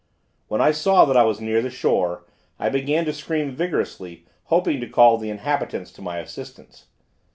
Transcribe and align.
When 0.47 0.61
I 0.61 0.71
saw 0.71 1.05
that 1.05 1.15
I 1.15 1.21
was 1.21 1.39
near 1.39 1.61
the 1.61 1.69
shore, 1.69 2.25
I 2.57 2.69
began 2.69 3.05
to 3.05 3.13
scream 3.13 3.51
vigorously, 3.51 4.25
hoping 4.45 4.79
to 4.81 4.89
call 4.89 5.19
the 5.19 5.29
inhabitants 5.29 5.91
to 5.91 6.01
my 6.01 6.17
assistance. 6.17 6.87